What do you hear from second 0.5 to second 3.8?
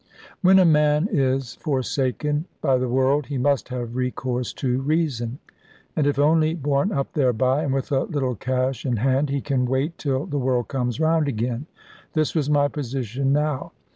a man is forsaken by the world, he must